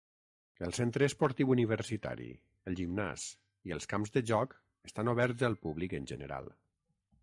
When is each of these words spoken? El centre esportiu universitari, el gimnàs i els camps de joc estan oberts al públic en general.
El 0.67 0.71
centre 0.77 1.05
esportiu 1.11 1.51
universitari, 1.55 2.31
el 2.71 2.79
gimnàs 2.81 3.29
i 3.71 3.77
els 3.79 3.89
camps 3.95 4.17
de 4.19 4.27
joc 4.35 4.59
estan 4.93 5.17
oberts 5.17 5.51
al 5.51 5.63
públic 5.67 5.99
en 6.01 6.15
general. 6.15 6.55